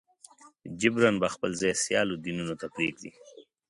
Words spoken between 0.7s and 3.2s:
جبراً به خپل ځای سیالو دینونو ته پرېږدي.